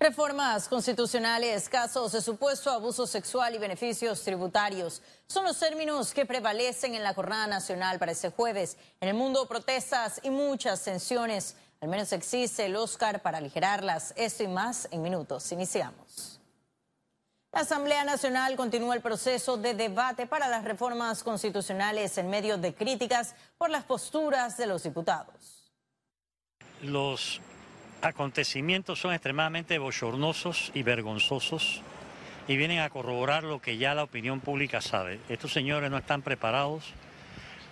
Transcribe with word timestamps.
Reformas 0.00 0.68
constitucionales, 0.68 1.68
casos 1.68 2.12
de 2.12 2.22
supuesto 2.22 2.70
abuso 2.70 3.04
sexual 3.04 3.56
y 3.56 3.58
beneficios 3.58 4.22
tributarios 4.22 5.02
son 5.26 5.44
los 5.44 5.58
términos 5.58 6.14
que 6.14 6.24
prevalecen 6.24 6.94
en 6.94 7.02
la 7.02 7.14
jornada 7.14 7.48
nacional 7.48 7.98
para 7.98 8.12
este 8.12 8.30
jueves. 8.30 8.76
En 9.00 9.08
el 9.08 9.14
mundo, 9.14 9.48
protestas 9.48 10.20
y 10.22 10.30
muchas 10.30 10.84
tensiones. 10.84 11.56
Al 11.80 11.88
menos 11.88 12.12
existe 12.12 12.66
el 12.66 12.76
Oscar 12.76 13.22
para 13.22 13.38
aligerarlas. 13.38 14.14
Esto 14.16 14.44
y 14.44 14.48
más 14.48 14.86
en 14.92 15.02
minutos. 15.02 15.50
Iniciamos. 15.50 16.38
La 17.50 17.62
Asamblea 17.62 18.04
Nacional 18.04 18.54
continúa 18.54 18.94
el 18.94 19.02
proceso 19.02 19.56
de 19.56 19.74
debate 19.74 20.28
para 20.28 20.46
las 20.46 20.62
reformas 20.62 21.24
constitucionales 21.24 22.16
en 22.18 22.30
medio 22.30 22.56
de 22.56 22.72
críticas 22.72 23.34
por 23.56 23.68
las 23.68 23.82
posturas 23.82 24.56
de 24.58 24.66
los 24.66 24.84
diputados. 24.84 25.72
Los 26.82 27.40
acontecimientos 28.02 29.00
son 29.00 29.12
extremadamente 29.12 29.78
bochornosos 29.78 30.70
y 30.74 30.82
vergonzosos 30.82 31.82
y 32.46 32.56
vienen 32.56 32.80
a 32.80 32.90
corroborar 32.90 33.44
lo 33.44 33.60
que 33.60 33.76
ya 33.76 33.94
la 33.94 34.04
opinión 34.04 34.40
pública 34.40 34.80
sabe. 34.80 35.20
Estos 35.28 35.52
señores 35.52 35.90
no 35.90 35.98
están 35.98 36.22
preparados 36.22 36.84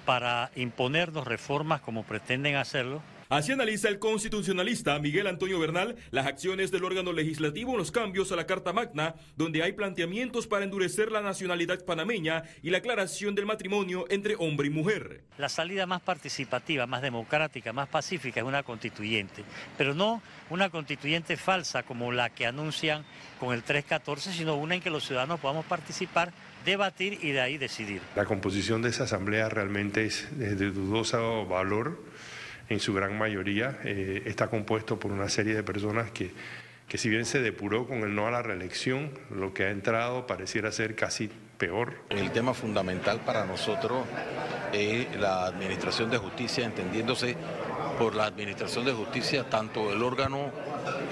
para 0.04 0.50
imponernos 0.54 1.26
reformas 1.26 1.80
como 1.80 2.04
pretenden 2.04 2.56
hacerlo 2.56 3.02
Así 3.28 3.50
analiza 3.50 3.88
el 3.88 3.98
constitucionalista 3.98 4.96
Miguel 5.00 5.26
Antonio 5.26 5.58
Bernal 5.58 5.96
las 6.12 6.26
acciones 6.26 6.70
del 6.70 6.84
órgano 6.84 7.12
legislativo 7.12 7.72
en 7.72 7.78
los 7.78 7.90
cambios 7.90 8.30
a 8.30 8.36
la 8.36 8.46
Carta 8.46 8.72
Magna, 8.72 9.16
donde 9.36 9.64
hay 9.64 9.72
planteamientos 9.72 10.46
para 10.46 10.64
endurecer 10.64 11.10
la 11.10 11.20
nacionalidad 11.22 11.84
panameña 11.84 12.44
y 12.62 12.70
la 12.70 12.78
aclaración 12.78 13.34
del 13.34 13.44
matrimonio 13.44 14.04
entre 14.10 14.36
hombre 14.36 14.68
y 14.68 14.70
mujer. 14.70 15.24
La 15.38 15.48
salida 15.48 15.86
más 15.86 16.02
participativa, 16.02 16.86
más 16.86 17.02
democrática, 17.02 17.72
más 17.72 17.88
pacífica 17.88 18.38
es 18.38 18.46
una 18.46 18.62
constituyente, 18.62 19.42
pero 19.76 19.92
no 19.92 20.22
una 20.48 20.70
constituyente 20.70 21.36
falsa 21.36 21.82
como 21.82 22.12
la 22.12 22.30
que 22.30 22.46
anuncian 22.46 23.04
con 23.40 23.52
el 23.52 23.64
314, 23.64 24.34
sino 24.34 24.54
una 24.54 24.76
en 24.76 24.80
que 24.80 24.90
los 24.90 25.04
ciudadanos 25.04 25.40
podamos 25.40 25.64
participar 25.64 26.32
debatir 26.64 27.18
y 27.22 27.32
de 27.32 27.40
ahí 27.40 27.58
decidir. 27.58 28.02
La 28.14 28.24
composición 28.24 28.82
de 28.82 28.90
esa 28.90 29.04
asamblea 29.04 29.48
realmente 29.48 30.04
es 30.04 30.28
de 30.38 30.54
dudoso 30.70 31.44
valor 31.46 31.98
en 32.68 32.80
su 32.80 32.94
gran 32.94 33.16
mayoría 33.16 33.78
eh, 33.84 34.22
está 34.26 34.48
compuesto 34.48 34.98
por 34.98 35.12
una 35.12 35.28
serie 35.28 35.54
de 35.54 35.62
personas 35.62 36.10
que, 36.10 36.30
que 36.88 36.98
si 36.98 37.08
bien 37.08 37.24
se 37.24 37.40
depuró 37.40 37.86
con 37.86 37.98
el 37.98 38.14
no 38.14 38.26
a 38.26 38.30
la 38.30 38.42
reelección, 38.42 39.10
lo 39.30 39.54
que 39.54 39.64
ha 39.64 39.70
entrado 39.70 40.26
pareciera 40.26 40.72
ser 40.72 40.94
casi 40.94 41.30
peor. 41.58 41.94
El 42.10 42.30
tema 42.32 42.54
fundamental 42.54 43.20
para 43.24 43.46
nosotros 43.46 44.04
es 44.72 45.14
la 45.16 45.46
administración 45.46 46.10
de 46.10 46.18
justicia, 46.18 46.64
entendiéndose 46.64 47.36
por 47.98 48.14
la 48.14 48.26
administración 48.26 48.84
de 48.84 48.92
justicia 48.92 49.48
tanto 49.48 49.90
el 49.90 50.02
órgano 50.02 50.50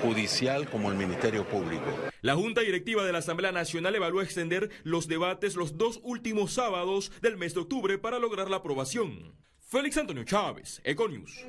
judicial 0.02 0.69
como 0.69 0.91
el 0.91 0.98
Ministerio 0.98 1.47
Público. 1.48 1.84
La 2.20 2.34
Junta 2.34 2.60
Directiva 2.60 3.05
de 3.05 3.12
la 3.12 3.19
Asamblea 3.19 3.52
Nacional 3.52 3.94
evaluó 3.94 4.20
extender 4.22 4.70
los 4.82 5.08
debates 5.08 5.56
los 5.56 5.78
dos 5.78 6.00
últimos 6.02 6.52
sábados 6.52 7.10
del 7.22 7.36
mes 7.36 7.55
de 7.55 7.60
octubre 7.60 7.98
para 7.98 8.19
lograr 8.19 8.50
la 8.50 8.56
aprobación. 8.58 9.32
Félix 9.67 9.97
Antonio 9.97 10.25
Chávez, 10.25 10.81
Econius. 10.84 11.45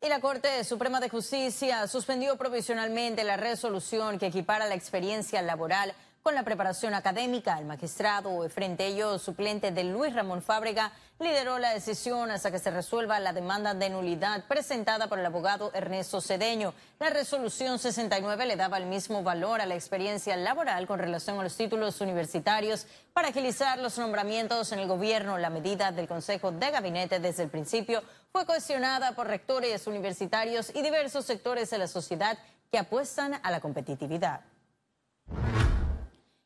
Y 0.00 0.08
la 0.08 0.20
Corte 0.20 0.64
Suprema 0.64 0.98
de 1.00 1.08
Justicia 1.08 1.86
suspendió 1.86 2.36
provisionalmente 2.36 3.22
la 3.22 3.36
resolución 3.36 4.18
que 4.18 4.26
equipara 4.26 4.66
la 4.66 4.74
experiencia 4.74 5.42
laboral 5.42 5.94
con 6.22 6.34
la 6.34 6.44
preparación 6.44 6.94
académica. 6.94 7.58
El 7.58 7.64
magistrado, 7.64 8.48
frente 8.48 8.84
a 8.84 8.86
ello 8.86 9.18
suplente 9.18 9.72
de 9.72 9.84
Luis 9.84 10.14
Ramón 10.14 10.40
Fábrega, 10.40 10.92
lideró 11.18 11.58
la 11.58 11.74
decisión 11.74 12.30
hasta 12.30 12.50
que 12.50 12.58
se 12.58 12.70
resuelva 12.70 13.18
la 13.18 13.32
demanda 13.32 13.74
de 13.74 13.90
nulidad 13.90 14.44
presentada 14.46 15.08
por 15.08 15.18
el 15.18 15.26
abogado 15.26 15.72
Ernesto 15.74 16.20
Cedeño. 16.20 16.74
La 17.00 17.10
resolución 17.10 17.78
69 17.78 18.46
le 18.46 18.56
daba 18.56 18.78
el 18.78 18.86
mismo 18.86 19.22
valor 19.22 19.60
a 19.60 19.66
la 19.66 19.74
experiencia 19.74 20.36
laboral 20.36 20.86
con 20.86 20.98
relación 20.98 21.40
a 21.40 21.42
los 21.42 21.56
títulos 21.56 22.00
universitarios 22.00 22.86
para 23.12 23.28
agilizar 23.28 23.78
los 23.78 23.98
nombramientos 23.98 24.70
en 24.72 24.78
el 24.78 24.88
gobierno. 24.88 25.38
La 25.38 25.50
medida 25.50 25.90
del 25.90 26.08
Consejo 26.08 26.52
de 26.52 26.70
Gabinete 26.70 27.18
desde 27.18 27.42
el 27.42 27.50
principio 27.50 28.02
fue 28.30 28.46
cuestionada 28.46 29.14
por 29.16 29.26
rectores 29.26 29.86
universitarios 29.86 30.70
y 30.74 30.82
diversos 30.82 31.24
sectores 31.24 31.70
de 31.70 31.78
la 31.78 31.88
sociedad 31.88 32.38
que 32.70 32.78
apuestan 32.78 33.38
a 33.42 33.50
la 33.50 33.60
competitividad. 33.60 34.40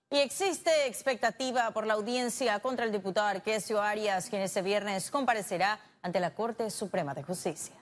Y 0.08 0.18
existe 0.18 0.70
expectativa 0.86 1.72
por 1.72 1.84
la 1.84 1.94
audiencia 1.94 2.60
contra 2.60 2.84
el 2.84 2.92
diputado 2.92 3.26
Arquesio 3.26 3.82
Arias, 3.82 4.30
quien 4.30 4.40
este 4.40 4.62
viernes 4.62 5.10
comparecerá 5.10 5.80
ante 6.00 6.20
la 6.20 6.32
Corte 6.32 6.70
Suprema 6.70 7.12
de 7.12 7.24
Justicia. 7.24 7.74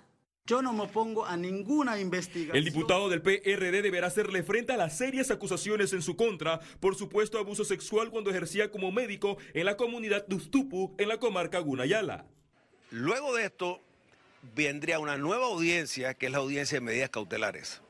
Yo 0.47 0.63
no 0.63 0.73
me 0.73 0.84
opongo 0.84 1.27
a 1.27 1.37
ninguna 1.37 1.99
investigación. 1.99 2.57
El 2.57 2.65
diputado 2.65 3.11
del 3.11 3.21
PRD 3.21 3.83
deberá 3.83 4.07
hacerle 4.07 4.43
frente 4.43 4.73
a 4.73 4.79
las 4.79 4.97
serias 4.97 5.31
acusaciones 5.31 5.93
en 5.93 6.01
su 6.01 6.17
contra 6.17 6.61
por 6.81 6.97
supuesto 6.97 7.39
abuso 7.39 7.63
sexual 7.63 8.09
cuando 8.09 8.31
ejercía 8.31 8.71
como 8.71 8.91
médico 8.91 9.37
en 9.53 9.67
la 9.67 9.77
comunidad 9.77 10.27
de 10.27 10.37
Ustupu, 10.37 10.95
en 10.97 11.09
la 11.09 11.19
comarca 11.19 11.59
Gunayala. 11.59 12.25
Luego 12.91 13.34
de 13.34 13.45
esto, 13.45 13.83
vendría 14.55 14.99
una 14.99 15.19
nueva 15.19 15.45
audiencia, 15.47 16.15
que 16.15 16.27
es 16.27 16.33
la 16.33 16.39
audiencia 16.39 16.79
de 16.79 16.87
medidas 16.87 17.11
cautelares 17.11 17.83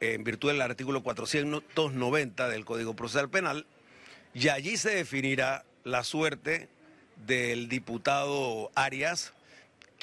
en 0.00 0.24
virtud 0.24 0.50
del 0.50 0.60
artículo 0.60 1.02
490 1.02 2.48
del 2.48 2.64
Código 2.64 2.94
Procesal 2.94 3.30
Penal, 3.30 3.66
y 4.34 4.48
allí 4.48 4.76
se 4.76 4.94
definirá 4.94 5.64
la 5.84 6.04
suerte 6.04 6.68
del 7.26 7.68
diputado 7.68 8.70
Arias, 8.74 9.32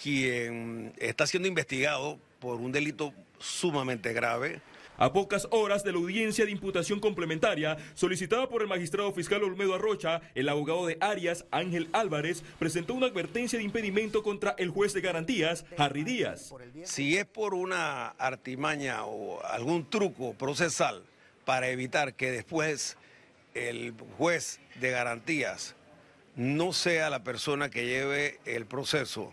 quien 0.02 0.94
está 0.98 1.28
siendo 1.28 1.48
investigado 1.48 2.20
por 2.40 2.60
un 2.60 2.72
delito 2.72 3.14
sumamente 3.40 4.14
grave 4.14 4.62
a 4.98 5.14
pocas 5.14 5.48
horas 5.52 5.84
de 5.84 5.92
la 5.92 5.98
audiencia 5.98 6.46
de 6.46 6.52
imputación 6.52 7.00
complementaria 7.00 7.78
solicitada 7.94 8.48
por 8.48 8.62
el 8.62 8.68
magistrado 8.68 9.12
fiscal 9.14 9.44
Olmedo 9.44 9.76
Arrocha, 9.76 10.22
el 10.36 10.50
abogado 10.50 10.86
de 10.86 10.98
Arias, 11.02 11.46
Ángel 11.52 11.90
Álvarez, 11.94 12.44
presentó 12.60 12.94
una 12.94 13.08
advertencia 13.08 13.60
de 13.60 13.66
impedimento 13.66 14.24
contra 14.24 14.56
el 14.58 14.70
juez 14.70 14.94
de 14.94 15.02
garantías, 15.02 15.66
Harry 15.78 16.04
Díaz. 16.04 16.54
Si 16.84 17.18
es 17.18 17.26
por 17.26 17.54
una 17.54 18.10
artimaña 18.10 19.06
o 19.06 19.44
algún 19.46 19.90
truco 19.90 20.34
procesal 20.34 21.04
para 21.46 21.70
evitar 21.70 22.14
que 22.16 22.32
después 22.32 22.98
el 23.54 23.94
juez 24.18 24.60
de 24.80 24.92
garantías 24.92 25.76
no 26.36 26.74
sea 26.74 27.10
la 27.10 27.24
persona 27.24 27.70
que 27.70 27.86
lleve 27.86 28.40
el 28.46 28.66
proceso 28.66 29.32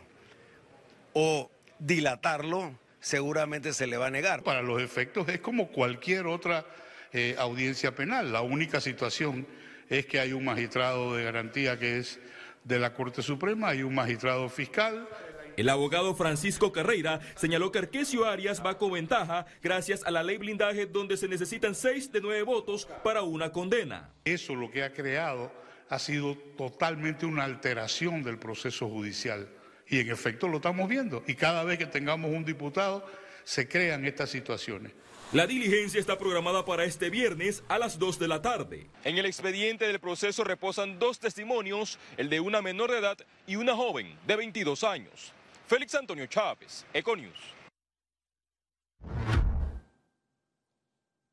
o 1.15 1.51
dilatarlo, 1.79 2.75
seguramente 3.01 3.73
se 3.73 3.87
le 3.87 3.97
va 3.97 4.07
a 4.07 4.11
negar. 4.11 4.43
Para 4.43 4.63
los 4.63 4.81
efectos 4.81 5.29
es 5.29 5.41
como 5.41 5.69
cualquier 5.69 6.27
otra 6.27 6.65
eh, 7.13 7.35
audiencia 7.39 7.95
penal. 7.95 8.33
La 8.33 8.43
única 8.43 8.81
situación 8.81 9.47
es 9.89 10.07
que 10.07 10.21
hay 10.21 10.33
un 10.33 10.45
magistrado 10.45 11.17
de 11.17 11.25
garantía 11.25 11.79
que 11.79 11.99
es 11.99 12.21
de 12.65 12.79
la 12.79 12.95
Corte 12.95 13.23
Suprema, 13.23 13.71
hay 13.71 13.83
un 13.83 13.95
magistrado 13.95 14.49
fiscal. 14.49 15.09
El 15.57 15.69
abogado 15.69 16.15
Francisco 16.15 16.73
Carreira 16.73 17.21
señaló 17.35 17.73
que 17.73 17.81
Arquesio 17.81 18.25
Arias 18.25 18.65
va 18.65 18.79
con 18.79 18.93
ventaja 18.93 19.47
gracias 19.63 20.05
a 20.05 20.11
la 20.11 20.23
ley 20.23 20.39
blindaje 20.39 20.87
donde 20.87 21.17
se 21.17 21.29
necesitan 21.29 21.75
seis 21.75 22.13
de 22.13 22.21
nueve 22.21 22.43
votos 22.43 22.87
para 23.03 23.23
una 23.23 23.51
condena. 23.51 24.11
Eso 24.25 24.55
lo 24.55 24.71
que 24.71 24.85
ha 24.85 24.93
creado 24.93 25.53
ha 25.89 25.99
sido 25.99 26.37
totalmente 26.57 27.27
una 27.27 27.45
alteración 27.45 28.23
del 28.23 28.39
proceso 28.39 28.89
judicial. 28.89 29.49
Y 29.91 30.01
en 30.01 30.11
efecto 30.11 30.49
lo 30.49 30.57
estamos 30.57 30.89
viendo. 30.89 31.23
Y 31.27 31.35
cada 31.35 31.65
vez 31.65 31.77
que 31.79 31.87
tengamos 31.87 32.31
un 32.31 32.45
diputado, 32.45 33.05
se 33.45 33.69
crean 33.69 34.07
estas 34.07 34.31
situaciones. 34.31 34.93
La 35.33 35.47
diligencia 35.47 36.01
está 36.01 36.19
programada 36.19 36.65
para 36.65 36.85
este 36.85 37.11
viernes 37.11 37.63
a 37.69 37.79
las 37.79 37.99
2 37.99 38.19
de 38.19 38.29
la 38.29 38.43
tarde. 38.43 38.87
En 39.05 39.19
el 39.19 39.27
expediente 39.27 39.87
del 39.87 40.01
proceso 40.01 40.43
reposan 40.43 40.99
dos 40.99 41.21
testimonios, 41.21 41.99
el 42.17 42.29
de 42.29 42.41
una 42.41 42.63
menor 42.63 42.91
de 42.91 42.99
edad 42.99 43.19
y 43.47 43.57
una 43.57 43.77
joven 43.77 44.17
de 44.27 44.37
22 44.37 44.83
años. 44.85 45.33
Félix 45.69 45.95
Antonio 45.95 46.27
Chávez, 46.27 46.85
Econius. 46.93 47.60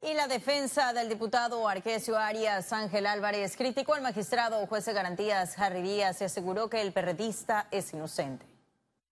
Y 0.08 0.14
la 0.14 0.30
defensa 0.30 0.94
del 0.94 1.10
diputado 1.10 1.68
Arquesio 1.68 2.18
Arias 2.18 2.72
Ángel 2.72 3.06
Álvarez 3.08 3.58
criticó 3.58 3.94
al 3.94 4.02
magistrado 4.02 4.66
juez 4.66 4.86
de 4.86 4.94
garantías 4.94 5.60
Harry 5.60 5.82
Díaz 5.82 6.22
y 6.22 6.24
aseguró 6.24 6.70
que 6.70 6.82
el 6.82 6.94
perredista 6.94 7.68
es 7.72 7.92
inocente. 7.92 8.46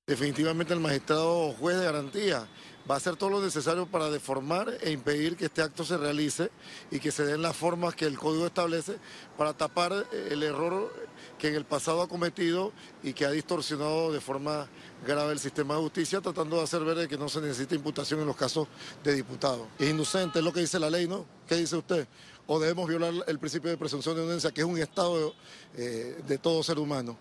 Definitivamente 0.07 0.73
el 0.73 0.79
magistrado 0.79 1.51
juez 1.59 1.79
de 1.79 1.83
garantía 1.83 2.47
va 2.89 2.95
a 2.95 2.97
hacer 2.97 3.17
todo 3.17 3.29
lo 3.31 3.41
necesario 3.41 3.87
para 3.87 4.09
deformar 4.09 4.69
e 4.79 4.91
impedir 4.91 5.35
que 5.35 5.45
este 5.45 5.61
acto 5.61 5.83
se 5.83 5.97
realice 5.97 6.49
y 6.89 7.01
que 7.01 7.11
se 7.11 7.25
den 7.25 7.41
las 7.41 7.57
formas 7.57 7.93
que 7.93 8.05
el 8.05 8.17
código 8.17 8.45
establece 8.45 8.97
para 9.37 9.51
tapar 9.51 9.91
eh, 9.91 10.29
el 10.31 10.43
error 10.43 10.93
que 11.37 11.49
en 11.49 11.55
el 11.55 11.65
pasado 11.65 12.01
ha 12.01 12.07
cometido 12.07 12.71
y 13.03 13.13
que 13.13 13.25
ha 13.25 13.31
distorsionado 13.31 14.11
de 14.11 14.21
forma 14.21 14.67
grave 15.05 15.33
el 15.33 15.39
sistema 15.39 15.75
de 15.75 15.81
justicia, 15.81 16.21
tratando 16.21 16.57
de 16.57 16.63
hacer 16.63 16.83
ver 16.83 17.07
que 17.07 17.17
no 17.17 17.29
se 17.29 17.41
necesita 17.41 17.75
imputación 17.75 18.19
en 18.21 18.27
los 18.27 18.35
casos 18.35 18.67
de 19.03 19.13
diputados. 19.13 19.67
Es 19.77 19.89
inocente, 19.89 20.39
es 20.39 20.45
lo 20.45 20.53
que 20.53 20.61
dice 20.61 20.79
la 20.79 20.89
ley, 20.89 21.07
¿no? 21.07 21.25
¿Qué 21.47 21.55
dice 21.55 21.75
usted? 21.75 22.07
O 22.47 22.59
debemos 22.59 22.87
violar 22.87 23.13
el 23.27 23.39
principio 23.39 23.69
de 23.69 23.77
presunción 23.77 24.15
de 24.15 24.23
inocencia, 24.23 24.51
que 24.51 24.61
es 24.61 24.67
un 24.67 24.77
estado 24.77 25.33
eh, 25.75 26.21
de 26.27 26.37
todo 26.37 26.63
ser 26.63 26.79
humano. 26.79 27.17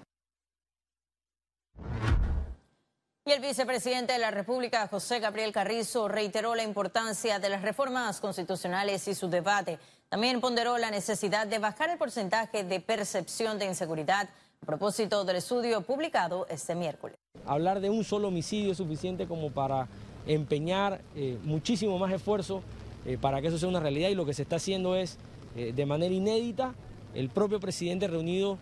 Y 3.26 3.32
el 3.32 3.40
vicepresidente 3.40 4.12
de 4.12 4.18
la 4.18 4.30
República, 4.30 4.86
José 4.86 5.18
Gabriel 5.18 5.50
Carrizo, 5.50 6.08
reiteró 6.08 6.54
la 6.54 6.62
importancia 6.62 7.38
de 7.38 7.48
las 7.48 7.62
reformas 7.62 8.20
constitucionales 8.20 9.08
y 9.08 9.14
su 9.14 9.30
debate. 9.30 9.78
También 10.10 10.42
ponderó 10.42 10.76
la 10.76 10.90
necesidad 10.90 11.46
de 11.46 11.58
bajar 11.58 11.88
el 11.88 11.96
porcentaje 11.96 12.64
de 12.64 12.80
percepción 12.80 13.58
de 13.58 13.64
inseguridad 13.64 14.28
a 14.60 14.66
propósito 14.66 15.24
del 15.24 15.36
estudio 15.36 15.80
publicado 15.80 16.46
este 16.50 16.74
miércoles. 16.74 17.16
Hablar 17.46 17.80
de 17.80 17.88
un 17.88 18.04
solo 18.04 18.28
homicidio 18.28 18.72
es 18.72 18.76
suficiente 18.76 19.26
como 19.26 19.50
para 19.50 19.88
empeñar 20.26 21.00
eh, 21.16 21.38
muchísimo 21.44 21.98
más 21.98 22.12
esfuerzo 22.12 22.62
eh, 23.06 23.16
para 23.18 23.40
que 23.40 23.46
eso 23.46 23.56
sea 23.56 23.70
una 23.70 23.80
realidad 23.80 24.10
y 24.10 24.14
lo 24.14 24.26
que 24.26 24.34
se 24.34 24.42
está 24.42 24.56
haciendo 24.56 24.96
es, 24.96 25.16
eh, 25.56 25.72
de 25.74 25.86
manera 25.86 26.14
inédita, 26.14 26.74
el 27.14 27.30
propio 27.30 27.58
presidente 27.58 28.06
reunido 28.06 28.58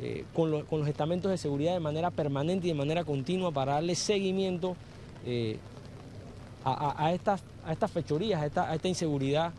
eh, 0.00 0.24
con, 0.34 0.50
los 0.50 0.88
estamentos 0.88 1.30
de 1.30 1.38
seguridad 1.38 1.72
de 1.72 1.80
manera 1.80 2.10
permanente 2.10 2.66
y 2.66 2.70
de 2.70 2.74
manera 2.74 3.04
continua 3.04 3.52
para 3.52 3.74
darle 3.74 3.94
seguimiento 3.94 4.74
eh, 5.24 5.58
a, 6.64 7.12
estas, 7.12 7.42
fechorías, 7.92 8.42
a 8.42 8.74
esta, 8.74 8.88
inseguridad 8.88 9.52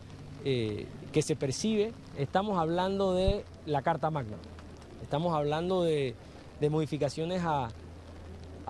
eh, 0.44 0.86
que 1.12 1.22
se 1.22 1.36
percibe. 1.36 1.92
Estamos 2.18 2.58
hablando 2.58 3.14
de 3.14 3.44
la 3.64 3.80
Carta 3.80 4.10
Magna, 4.10 4.36
estamos 5.02 5.34
hablando 5.34 5.84
de, 5.84 6.14
modificaciones 6.68 7.42
a 7.44 7.70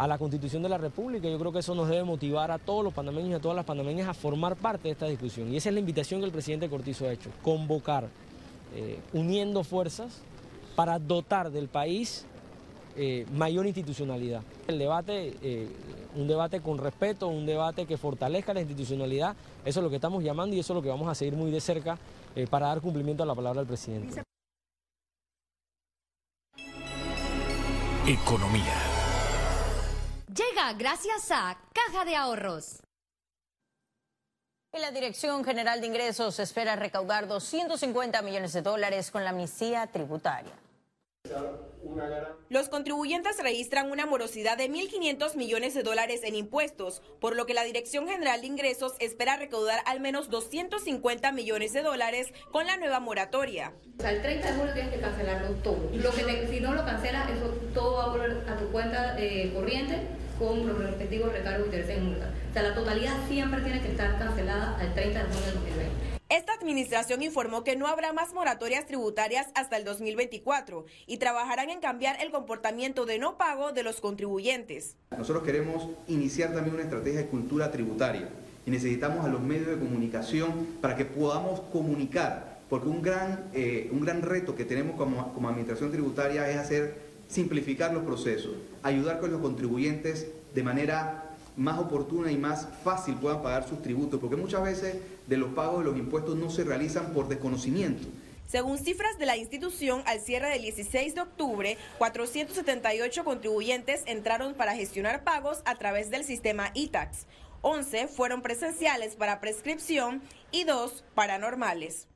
la 0.06 0.18
Constitución 0.18 0.62
de 0.62 0.68
la 0.68 0.78
República. 0.78 1.28
Yo 1.28 1.38
creo 1.38 1.50
que 1.50 1.60
eso 1.60 1.74
nos 1.74 1.88
debe 1.88 2.04
motivar 2.04 2.52
a 2.52 2.58
todos 2.58 2.84
los 2.84 2.92
panameños 2.92 3.30
y 3.30 3.34
a 3.34 3.40
todas 3.40 3.56
las 3.56 3.64
panameñas 3.64 4.06
a 4.08 4.14
formar 4.14 4.54
parte 4.54 4.84
de 4.84 4.92
esta 4.92 5.06
discusión. 5.06 5.52
Y 5.52 5.56
esa 5.56 5.70
es 5.70 5.74
la 5.74 5.80
invitación 5.80 6.20
que 6.20 6.26
el 6.26 6.32
presidente 6.32 6.68
Cortizo 6.68 7.06
ha 7.06 7.12
hecho, 7.12 7.30
convocar, 7.42 8.08
uniendo 9.14 9.64
fuerzas, 9.64 10.22
para 10.76 10.98
dotar 11.00 11.50
del 11.50 11.68
país 11.68 12.26
eh, 12.98 13.26
mayor 13.32 13.66
institucionalidad. 13.66 14.42
El 14.68 14.78
debate, 14.78 15.36
eh, 15.42 15.68
un 16.14 16.26
debate 16.28 16.60
con 16.60 16.78
respeto, 16.78 17.28
un 17.28 17.44
debate 17.44 17.84
que 17.84 17.98
fortalezca 17.98 18.54
la 18.54 18.60
institucionalidad, 18.60 19.36
eso 19.66 19.80
es 19.80 19.84
lo 19.84 19.90
que 19.90 19.96
estamos 19.96 20.22
llamando 20.22 20.56
y 20.56 20.60
eso 20.60 20.72
es 20.72 20.76
lo 20.76 20.82
que 20.82 20.88
vamos 20.88 21.08
a 21.08 21.14
seguir 21.14 21.34
muy 21.34 21.50
de 21.50 21.60
cerca 21.60 21.98
eh, 22.34 22.46
para 22.48 22.68
dar 22.68 22.80
cumplimiento 22.80 23.22
a 23.22 23.26
la 23.26 23.34
palabra 23.34 23.60
del 23.60 23.68
presidente. 23.68 24.22
Economía. 28.06 28.74
Llega 30.28 30.72
gracias 30.74 31.30
a 31.32 31.58
Caja 31.74 32.04
de 32.04 32.16
Ahorros. 32.16 32.78
Y 34.72 34.78
la 34.78 34.90
Dirección 34.90 35.44
General 35.44 35.80
de 35.80 35.86
Ingresos 35.86 36.38
espera 36.38 36.76
recaudar 36.76 37.26
250 37.26 38.22
millones 38.22 38.52
de 38.52 38.62
dólares 38.62 39.10
con 39.10 39.24
la 39.24 39.30
amnistía 39.30 39.86
tributaria. 39.86 40.52
Los 42.48 42.68
contribuyentes 42.68 43.38
registran 43.42 43.90
una 43.90 44.06
morosidad 44.06 44.58
de 44.58 44.70
1.500 44.70 45.36
millones 45.36 45.74
de 45.74 45.82
dólares 45.82 46.22
en 46.24 46.34
impuestos, 46.34 47.02
por 47.20 47.36
lo 47.36 47.46
que 47.46 47.54
la 47.54 47.64
Dirección 47.64 48.08
General 48.08 48.40
de 48.40 48.46
Ingresos 48.46 48.94
espera 48.98 49.36
recaudar 49.36 49.80
al 49.86 50.00
menos 50.00 50.28
250 50.30 51.32
millones 51.32 51.72
de 51.72 51.82
dólares 51.82 52.32
con 52.50 52.66
la 52.66 52.76
nueva 52.76 53.00
moratoria. 53.00 53.72
Al 54.04 54.22
30 54.22 54.46
de 54.46 54.58
julio 54.58 54.74
tienes 54.74 54.94
que 54.94 55.00
cancelarlo 55.00 55.54
todo. 55.62 55.90
Lo 55.92 56.10
que 56.12 56.48
si 56.48 56.60
no 56.60 56.74
lo 56.74 56.84
cancelas, 56.84 57.30
eso 57.30 57.54
todo 57.72 57.96
va 57.96 58.04
a 58.04 58.08
volver 58.08 58.44
a 58.48 58.56
tu 58.56 58.70
cuenta 58.70 59.16
eh, 59.18 59.52
corriente 59.54 60.00
con 60.38 60.66
los 60.66 60.78
respectivos 60.78 61.32
recargos 61.32 61.62
y 61.62 61.64
intereses 61.66 61.96
en 61.96 62.06
multa. 62.06 62.30
O 62.50 62.52
sea, 62.52 62.62
la 62.62 62.74
totalidad 62.74 63.14
siempre 63.28 63.60
tiene 63.62 63.80
que 63.80 63.88
estar 63.88 64.18
cancelada 64.18 64.76
al 64.78 64.92
30 64.94 65.18
de 65.18 65.24
julio 65.24 65.46
de 65.46 65.52
2020. 65.52 66.15
Esta 66.28 66.54
administración 66.54 67.22
informó 67.22 67.62
que 67.62 67.76
no 67.76 67.86
habrá 67.86 68.12
más 68.12 68.34
moratorias 68.34 68.84
tributarias 68.84 69.46
hasta 69.54 69.76
el 69.76 69.84
2024 69.84 70.84
y 71.06 71.18
trabajarán 71.18 71.70
en 71.70 71.78
cambiar 71.78 72.20
el 72.20 72.32
comportamiento 72.32 73.06
de 73.06 73.20
no 73.20 73.38
pago 73.38 73.70
de 73.70 73.84
los 73.84 74.00
contribuyentes. 74.00 74.96
Nosotros 75.16 75.44
queremos 75.44 75.88
iniciar 76.08 76.52
también 76.52 76.74
una 76.74 76.82
estrategia 76.82 77.20
de 77.20 77.26
cultura 77.26 77.70
tributaria 77.70 78.28
y 78.66 78.70
necesitamos 78.72 79.24
a 79.24 79.28
los 79.28 79.40
medios 79.40 79.68
de 79.68 79.78
comunicación 79.78 80.78
para 80.80 80.96
que 80.96 81.04
podamos 81.04 81.60
comunicar, 81.72 82.58
porque 82.68 82.88
un 82.88 83.02
gran, 83.02 83.48
eh, 83.54 83.88
un 83.92 84.00
gran 84.00 84.22
reto 84.22 84.56
que 84.56 84.64
tenemos 84.64 84.96
como, 84.96 85.32
como 85.32 85.48
administración 85.48 85.92
tributaria 85.92 86.50
es 86.50 86.56
hacer 86.56 87.06
simplificar 87.28 87.94
los 87.94 88.02
procesos, 88.02 88.56
ayudar 88.82 89.20
con 89.20 89.30
los 89.30 89.40
contribuyentes 89.40 90.26
de 90.52 90.62
manera 90.64 91.25
más 91.56 91.78
oportuna 91.78 92.30
y 92.30 92.36
más 92.36 92.68
fácil 92.84 93.16
puedan 93.16 93.42
pagar 93.42 93.68
sus 93.68 93.82
tributos, 93.82 94.20
porque 94.20 94.36
muchas 94.36 94.62
veces 94.62 94.96
de 95.26 95.36
los 95.36 95.54
pagos 95.54 95.78
de 95.80 95.90
los 95.90 95.98
impuestos 95.98 96.36
no 96.36 96.50
se 96.50 96.64
realizan 96.64 97.12
por 97.12 97.28
desconocimiento. 97.28 98.06
Según 98.46 98.78
cifras 98.78 99.18
de 99.18 99.26
la 99.26 99.36
institución, 99.36 100.02
al 100.06 100.20
cierre 100.20 100.50
del 100.50 100.62
16 100.62 101.16
de 101.16 101.20
octubre, 101.20 101.76
478 101.98 103.24
contribuyentes 103.24 104.04
entraron 104.06 104.54
para 104.54 104.76
gestionar 104.76 105.24
pagos 105.24 105.62
a 105.64 105.74
través 105.74 106.10
del 106.10 106.22
sistema 106.22 106.70
ITAX. 106.74 107.26
11 107.62 108.06
fueron 108.06 108.42
presenciales 108.42 109.16
para 109.16 109.40
prescripción 109.40 110.22
y 110.52 110.62
2 110.62 111.04
paranormales. 111.16 112.06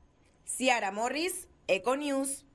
Ciara 0.45 0.91
Morris, 0.91 1.49
Econews. 1.67 2.45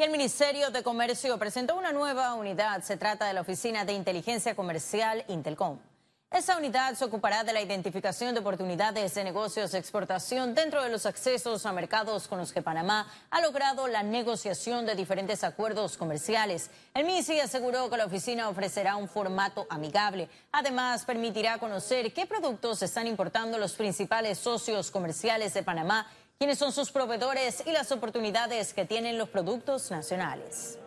Y 0.00 0.02
el 0.02 0.10
Ministerio 0.12 0.70
de 0.70 0.82
Comercio 0.82 1.36
presentó 1.36 1.76
una 1.76 1.92
nueva 1.92 2.32
unidad. 2.32 2.82
Se 2.82 2.96
trata 2.96 3.26
de 3.26 3.34
la 3.34 3.42
Oficina 3.42 3.84
de 3.84 3.92
Inteligencia 3.92 4.56
Comercial 4.56 5.26
Intelcom. 5.28 5.78
Esa 6.30 6.56
unidad 6.56 6.94
se 6.94 7.04
ocupará 7.04 7.44
de 7.44 7.52
la 7.52 7.60
identificación 7.60 8.32
de 8.32 8.40
oportunidades 8.40 9.12
de 9.14 9.24
negocios 9.24 9.72
de 9.72 9.78
exportación 9.78 10.54
dentro 10.54 10.82
de 10.82 10.88
los 10.88 11.04
accesos 11.04 11.66
a 11.66 11.72
mercados 11.72 12.28
con 12.28 12.38
los 12.38 12.52
que 12.52 12.62
Panamá 12.62 13.12
ha 13.30 13.40
logrado 13.42 13.88
la 13.88 14.02
negociación 14.02 14.86
de 14.86 14.94
diferentes 14.94 15.44
acuerdos 15.44 15.98
comerciales. 15.98 16.70
El 16.94 17.04
MISI 17.04 17.40
aseguró 17.40 17.90
que 17.90 17.96
la 17.96 18.06
oficina 18.06 18.48
ofrecerá 18.48 18.94
un 18.96 19.08
formato 19.08 19.66
amigable. 19.68 20.30
Además, 20.52 21.04
permitirá 21.04 21.58
conocer 21.58 22.14
qué 22.14 22.26
productos 22.26 22.80
están 22.80 23.06
importando 23.06 23.58
los 23.58 23.74
principales 23.74 24.38
socios 24.38 24.90
comerciales 24.92 25.52
de 25.52 25.64
Panamá 25.64 26.06
quiénes 26.40 26.56
son 26.56 26.72
sus 26.72 26.90
proveedores 26.90 27.62
y 27.66 27.70
las 27.70 27.92
oportunidades 27.92 28.72
que 28.72 28.86
tienen 28.86 29.18
los 29.18 29.28
productos 29.28 29.90
nacionales. 29.90 30.78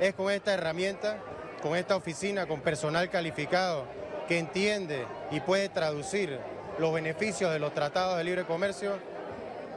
Es 0.00 0.14
con 0.14 0.32
esta 0.32 0.54
herramienta, 0.54 1.18
con 1.60 1.76
esta 1.76 1.94
oficina, 1.94 2.46
con 2.46 2.62
personal 2.62 3.10
calificado 3.10 3.84
que 4.26 4.38
entiende 4.38 5.04
y 5.30 5.40
puede 5.40 5.68
traducir 5.68 6.38
los 6.78 6.90
beneficios 6.90 7.52
de 7.52 7.58
los 7.58 7.74
tratados 7.74 8.16
de 8.16 8.24
libre 8.24 8.46
comercio, 8.46 8.96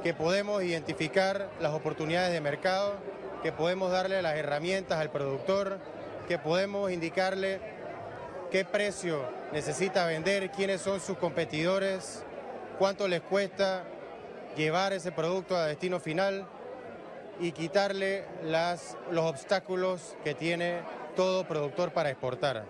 que 0.01 0.13
podemos 0.13 0.63
identificar 0.63 1.49
las 1.59 1.73
oportunidades 1.73 2.31
de 2.31 2.39
mercado, 2.39 2.93
que 3.43 3.51
podemos 3.51 3.91
darle 3.91 4.21
las 4.21 4.37
herramientas 4.37 4.97
al 4.97 5.11
productor, 5.11 5.77
que 6.29 6.37
podemos 6.37 6.89
indicarle 6.89 7.59
qué 8.49 8.63
precio 8.63 9.25
necesita 9.51 10.05
vender, 10.05 10.51
quiénes 10.51 10.79
son 10.79 11.01
sus 11.01 11.17
competidores, 11.17 12.23
cuánto 12.79 13.09
les 13.09 13.19
cuesta 13.19 13.83
llevar 14.55 14.93
ese 14.93 15.11
producto 15.11 15.55
a 15.55 15.65
destino 15.65 15.99
final 15.99 16.47
y 17.39 17.51
quitarle 17.51 18.25
las, 18.43 18.97
los 19.11 19.25
obstáculos 19.25 20.15
que 20.23 20.35
tiene 20.35 20.81
todo 21.15 21.47
productor 21.47 21.91
para 21.91 22.09
exportar. 22.09 22.69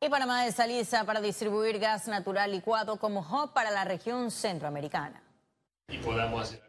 Y 0.00 0.08
Panamá 0.08 0.46
está 0.46 0.66
lista 0.66 1.04
para 1.04 1.20
distribuir 1.20 1.78
gas 1.78 2.06
natural 2.06 2.52
licuado 2.52 2.98
como 2.98 3.20
hub 3.20 3.52
para 3.52 3.70
la 3.70 3.84
región 3.84 4.30
centroamericana. 4.30 5.22
Y 5.88 5.98
podamos 5.98 6.42
hacer 6.42 6.67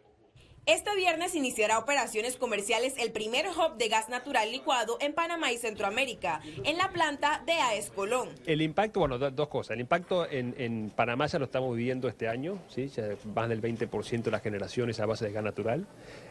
este 0.74 0.96
viernes 0.96 1.34
iniciará 1.34 1.80
operaciones 1.80 2.38
comerciales 2.38 2.94
el 3.00 3.12
primer 3.12 3.48
hub 3.48 3.78
de 3.78 3.90
gas 3.90 4.08
natural 4.08 4.52
licuado 4.52 4.98
en 5.02 5.14
Panamá 5.14 5.52
y 5.52 5.58
Centroamérica, 5.58 6.42
en 6.64 6.78
la 6.78 6.92
planta 6.92 7.42
de 7.48 7.54
AES 7.54 7.90
Colón. 7.90 8.30
El 8.46 8.62
impacto, 8.62 9.00
bueno, 9.00 9.18
dos 9.18 9.48
cosas. 9.48 9.72
El 9.72 9.82
impacto 9.82 10.30
en, 10.30 10.92
Panamá 10.96 11.26
ya 11.26 11.40
lo 11.40 11.46
estamos 11.46 11.76
viviendo 11.76 12.08
este 12.08 12.28
año, 12.28 12.60
¿sí? 12.68 12.92
más 13.34 13.50
del 13.50 13.62
20% 13.62 14.22
de 14.22 14.32
las 14.32 14.44
generaciones 14.44 15.00
a 15.00 15.08
base 15.08 15.26
de 15.26 15.32
gas 15.32 15.44
natural. 15.44 15.88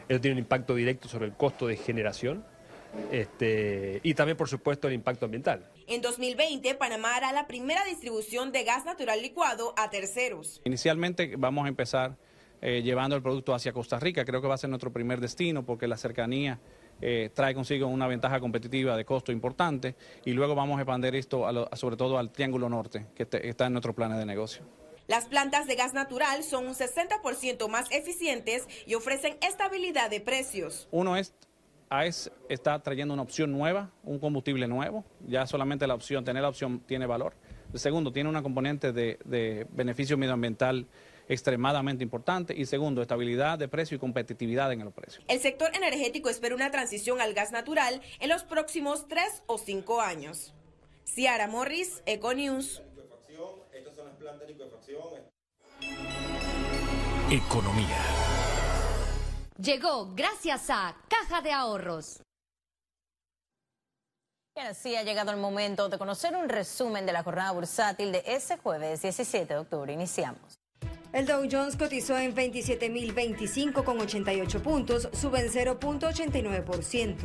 Eso 0.07 0.21
tiene 0.21 0.35
un 0.35 0.39
impacto 0.39 0.73
directo 0.73 1.09
sobre 1.09 1.25
el 1.25 1.33
costo 1.33 1.67
de 1.67 1.75
generación. 1.75 2.45
Este, 3.11 3.99
y 4.03 4.13
también, 4.13 4.37
por 4.37 4.47
supuesto, 4.47 4.87
el 4.87 4.93
impacto 4.93 5.25
ambiental. 5.25 5.69
En 5.85 6.01
2020, 6.01 6.75
Panamá 6.75 7.15
hará 7.15 7.33
la 7.33 7.45
primera 7.45 7.83
distribución 7.83 8.53
de 8.53 8.63
gas 8.63 8.85
natural 8.85 9.21
licuado 9.21 9.73
a 9.77 9.89
terceros. 9.89 10.61
Inicialmente 10.63 11.35
vamos 11.37 11.65
a 11.65 11.67
empezar 11.67 12.15
eh, 12.61 12.81
llevando 12.81 13.15
el 13.15 13.21
producto 13.21 13.53
hacia 13.53 13.73
Costa 13.73 13.99
Rica. 13.99 14.25
Creo 14.25 14.41
que 14.41 14.47
va 14.47 14.55
a 14.55 14.57
ser 14.57 14.69
nuestro 14.69 14.91
primer 14.91 15.19
destino 15.19 15.65
porque 15.65 15.87
la 15.87 15.97
cercanía 15.97 16.59
eh, 17.01 17.29
trae 17.33 17.53
consigo 17.53 17.87
una 17.87 18.07
ventaja 18.07 18.39
competitiva 18.39 18.97
de 18.97 19.05
costo 19.05 19.31
importante 19.31 19.95
y 20.25 20.33
luego 20.33 20.55
vamos 20.55 20.77
a 20.77 20.81
expandir 20.81 21.15
esto 21.15 21.45
sobre 21.73 21.95
todo 21.95 22.17
al 22.17 22.31
Triángulo 22.31 22.69
Norte, 22.69 23.07
que 23.15 23.27
está 23.43 23.67
en 23.67 23.73
nuestro 23.73 23.93
plan 23.93 24.17
de 24.17 24.25
negocio. 24.25 24.63
Las 25.07 25.25
plantas 25.25 25.65
de 25.65 25.75
gas 25.75 25.95
natural 25.95 26.43
son 26.43 26.67
un 26.67 26.75
60% 26.75 27.67
más 27.67 27.89
eficientes 27.91 28.67
y 28.85 28.93
ofrecen 28.93 29.37
estabilidad 29.41 30.09
de 30.09 30.21
precios. 30.21 30.87
Uno 30.91 31.15
es 31.15 31.33
AES 31.89 32.31
está 32.47 32.79
trayendo 32.79 33.15
una 33.15 33.23
opción 33.23 33.51
nueva, 33.51 33.89
un 34.03 34.19
combustible 34.19 34.67
nuevo. 34.67 35.03
Ya 35.27 35.47
solamente 35.47 35.87
la 35.87 35.95
opción, 35.95 36.23
tener 36.23 36.43
la 36.43 36.49
opción 36.49 36.81
tiene 36.81 37.07
valor. 37.07 37.33
El 37.73 37.79
segundo, 37.79 38.11
tiene 38.11 38.29
una 38.29 38.43
componente 38.43 38.91
de, 38.91 39.17
de 39.25 39.65
beneficio 39.71 40.17
medioambiental 40.17 40.87
extremadamente 41.29 42.03
importante. 42.03 42.53
Y 42.55 42.65
segundo, 42.65 43.01
estabilidad 43.01 43.57
de 43.57 43.69
precio 43.69 43.95
y 43.95 43.99
competitividad 43.99 44.73
en 44.73 44.81
el 44.81 44.91
precio. 44.91 45.21
El 45.27 45.39
sector 45.39 45.73
energético 45.75 46.29
espera 46.29 46.55
una 46.55 46.71
transición 46.71 47.21
al 47.21 47.33
gas 47.33 47.51
natural 47.51 48.01
en 48.19 48.29
los 48.29 48.43
próximos 48.43 49.07
tres 49.07 49.43
o 49.45 49.57
cinco 49.57 50.01
años. 50.01 50.53
Ciara 51.05 51.47
Morris, 51.47 52.03
Econews. 52.05 52.81
Economía. 57.31 57.97
Llegó 59.61 60.13
gracias 60.15 60.69
a 60.69 60.95
Caja 61.07 61.41
de 61.41 61.51
Ahorros. 61.51 62.21
Y 64.55 64.59
así 64.61 64.95
ha 64.95 65.03
llegado 65.03 65.31
el 65.31 65.37
momento 65.37 65.89
de 65.89 65.97
conocer 65.97 66.35
un 66.35 66.49
resumen 66.49 67.05
de 67.05 67.13
la 67.13 67.23
jornada 67.23 67.51
bursátil 67.51 68.11
de 68.11 68.23
ese 68.25 68.57
jueves 68.57 69.03
17 69.03 69.53
de 69.53 69.59
octubre. 69.59 69.93
Iniciamos. 69.93 70.58
El 71.11 71.25
Dow 71.25 71.47
Jones 71.51 71.75
cotizó 71.75 72.19
en 72.19 72.35
27.025 72.35 73.83
con 73.83 73.99
88 73.99 74.61
puntos, 74.61 75.09
sube 75.11 75.39
en 75.39 75.47
0.89%. 75.47 77.15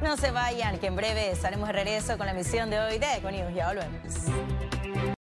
No 0.01 0.17
se 0.17 0.31
vayan, 0.31 0.79
que 0.79 0.87
en 0.87 0.97
breve 0.97 1.31
estaremos 1.31 1.69
de 1.69 1.75
regreso 1.75 2.17
con 2.17 2.25
la 2.25 2.33
emisión 2.33 2.71
de 2.71 2.81
hoy 2.81 2.99
de 2.99 3.17
Econius. 3.17 3.55
Ya 3.55 3.69
volvemos. 3.69 4.15